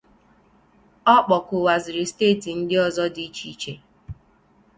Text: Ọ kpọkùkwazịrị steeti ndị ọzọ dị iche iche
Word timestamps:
Ọ 1.13 1.15
kpọkùkwazịrị 1.25 2.03
steeti 2.11 2.49
ndị 2.59 2.75
ọzọ 2.85 3.05
dị 3.15 3.23
iche 3.27 3.45
iche 3.53 3.73